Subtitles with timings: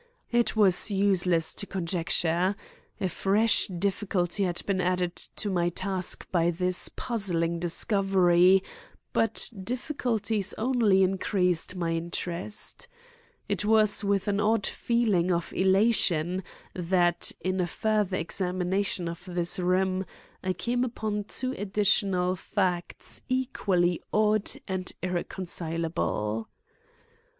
[0.31, 2.55] It was useless to conjecture.
[2.99, 8.63] A fresh difficulty had been added to my task by this puzzling discovery,
[9.13, 12.87] but difficulties only increased my interest.
[13.47, 16.43] It was with an odd feeling of elation
[16.73, 20.07] that, in a further examination of this room,
[20.43, 26.49] I came upon two additional facts equally odd and irreconcilable.